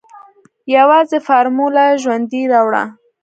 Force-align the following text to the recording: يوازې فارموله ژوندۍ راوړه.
يوازې 0.75 1.17
فارموله 1.27 1.85
ژوندۍ 2.03 2.43
راوړه. 2.51 2.83